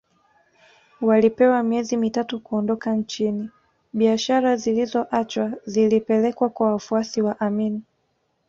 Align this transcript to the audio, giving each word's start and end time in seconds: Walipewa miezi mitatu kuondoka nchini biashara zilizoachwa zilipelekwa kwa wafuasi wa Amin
Walipewa 1.01 1.63
miezi 1.63 1.97
mitatu 1.97 2.39
kuondoka 2.39 2.95
nchini 2.95 3.49
biashara 3.93 4.55
zilizoachwa 4.55 5.53
zilipelekwa 5.65 6.49
kwa 6.49 6.71
wafuasi 6.71 7.21
wa 7.21 7.39
Amin 7.39 7.81